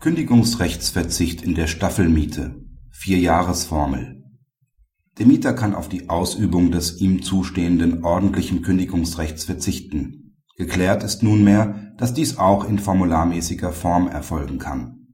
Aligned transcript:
Kündigungsrechtsverzicht 0.00 1.42
in 1.42 1.54
der 1.54 1.66
Staffelmiete 1.66 2.54
Vierjahresformel 2.90 4.24
Der 5.18 5.26
Mieter 5.26 5.52
kann 5.52 5.74
auf 5.74 5.90
die 5.90 6.08
Ausübung 6.08 6.70
des 6.70 7.02
ihm 7.02 7.22
zustehenden 7.22 8.02
ordentlichen 8.02 8.62
Kündigungsrechts 8.62 9.44
verzichten. 9.44 10.38
Geklärt 10.56 11.04
ist 11.04 11.22
nunmehr, 11.22 11.92
dass 11.98 12.14
dies 12.14 12.38
auch 12.38 12.66
in 12.66 12.78
formularmäßiger 12.78 13.72
Form 13.72 14.08
erfolgen 14.08 14.58
kann. 14.58 15.08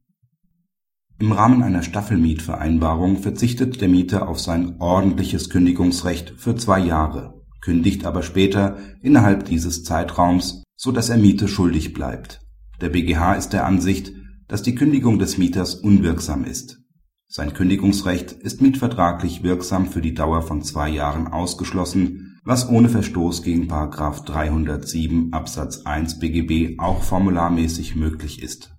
Im 1.19 1.33
Rahmen 1.33 1.65
einer 1.65 1.83
Staffelmietvereinbarung 1.83 3.19
verzichtet 3.19 3.81
der 3.81 3.89
Mieter 3.89 4.29
auf 4.29 4.39
sein 4.39 4.77
ordentliches 4.79 5.51
Kündigungsrecht 5.51 6.35
für 6.37 6.55
zwei 6.55 6.79
Jahre, 6.79 7.43
kündigt 7.61 8.07
aber 8.07 8.23
später 8.23 8.77
innerhalb 9.03 9.47
dieses 9.47 9.83
Zeitraums, 9.83 10.63
so 10.77 10.93
dass 10.93 11.09
er 11.09 11.17
Miete 11.17 11.49
schuldig 11.49 11.93
bleibt. 11.93 12.41
Der 12.81 12.91
BGH 12.91 13.35
ist 13.35 13.53
der 13.53 13.67
Ansicht 13.67 14.13
dass 14.49 14.63
die 14.63 14.75
Kündigung 14.75 15.19
des 15.19 15.39
Mieters 15.39 15.75
unwirksam 15.75 16.45
ist. 16.45 16.81
Sein 17.29 17.55
Kündigungsrecht 17.55 18.33
ist 18.33 18.63
mietvertraglich 18.63 19.43
wirksam 19.43 19.87
für 19.87 20.01
die 20.01 20.15
Dauer 20.15 20.43
von 20.43 20.63
zwei 20.63 20.89
Jahren 20.89 21.27
ausgeschlossen, 21.27 22.39
was 22.45 22.69
ohne 22.69 22.89
Verstoß 22.89 23.43
gegen§ 23.43 23.69
307 24.25 25.33
Absatz 25.33 25.83
1 25.85 26.21
BGB 26.21 26.79
auch 26.79 27.03
formularmäßig 27.03 27.97
möglich 27.97 28.41
ist. 28.41 28.73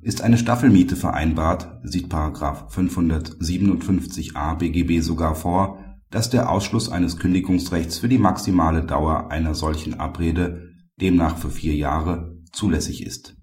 Ist 0.00 0.22
eine 0.22 0.38
Staffelmiete 0.38 0.94
vereinbart, 0.94 1.80
sieht§ 1.82 2.12
557a 2.72 4.56
BGB 4.56 5.00
sogar 5.02 5.34
vor, 5.34 5.78
dass 6.10 6.30
der 6.30 6.50
Ausschluss 6.50 6.88
eines 6.88 7.16
Kündigungsrechts 7.16 7.98
für 7.98 8.08
die 8.08 8.18
maximale 8.18 8.84
Dauer 8.84 9.32
einer 9.32 9.54
solchen 9.54 9.98
Abrede, 9.98 10.70
demnach 11.00 11.36
für 11.38 11.50
vier 11.50 11.74
Jahre, 11.74 12.36
zulässig 12.52 13.04
ist 13.04 13.41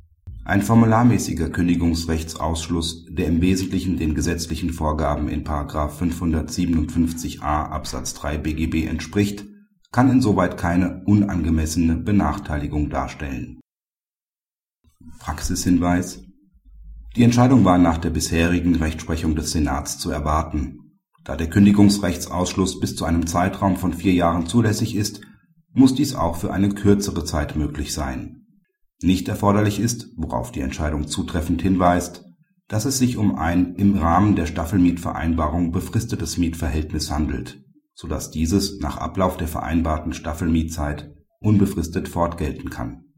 ein 0.49 0.63
formularmäßiger 0.63 1.51
Kündigungsrechtsausschluss, 1.51 3.05
der 3.11 3.27
im 3.27 3.39
Wesentlichen 3.39 3.97
den 3.97 4.15
gesetzlichen 4.15 4.73
Vorgaben 4.73 5.29
in§ 5.29 5.43
557a 5.91 7.39
Absatz 7.69 8.15
3 8.15 8.39
BGB 8.39 8.87
entspricht, 8.87 9.45
kann 9.91 10.09
insoweit 10.09 10.57
keine 10.57 11.03
unangemessene 11.05 11.97
Benachteiligung 11.97 12.89
darstellen. 12.89 13.59
Praxishinweis 15.19 16.23
Die 17.15 17.23
Entscheidung 17.23 17.63
war 17.63 17.77
nach 17.77 17.99
der 17.99 18.09
bisherigen 18.09 18.73
Rechtsprechung 18.75 19.35
des 19.35 19.51
Senats 19.51 19.99
zu 19.99 20.09
erwarten. 20.09 20.99
Da 21.25 21.35
der 21.35 21.51
Kündigungsrechtsausschluss 21.51 22.79
bis 22.79 22.95
zu 22.95 23.05
einem 23.05 23.27
Zeitraum 23.27 23.77
von 23.77 23.93
vier 23.93 24.13
Jahren 24.13 24.47
zulässig 24.47 24.95
ist, 24.95 25.21
muss 25.73 25.93
dies 25.93 26.15
auch 26.15 26.37
für 26.37 26.51
eine 26.51 26.69
kürzere 26.69 27.23
Zeit 27.23 27.55
möglich 27.55 27.93
sein 27.93 28.39
nicht 29.01 29.27
erforderlich 29.27 29.79
ist, 29.79 30.09
worauf 30.15 30.51
die 30.51 30.61
Entscheidung 30.61 31.07
zutreffend 31.07 31.61
hinweist, 31.61 32.25
dass 32.67 32.85
es 32.85 32.97
sich 32.97 33.17
um 33.17 33.35
ein 33.35 33.75
im 33.75 33.97
Rahmen 33.97 34.35
der 34.35 34.45
Staffelmietvereinbarung 34.45 35.71
befristetes 35.71 36.37
Mietverhältnis 36.37 37.11
handelt, 37.11 37.63
so 37.93 38.07
dass 38.07 38.31
dieses 38.31 38.79
nach 38.79 38.97
Ablauf 38.97 39.37
der 39.37 39.47
vereinbarten 39.47 40.13
Staffelmietzeit 40.13 41.11
unbefristet 41.39 42.07
fortgelten 42.07 42.69
kann 42.69 43.08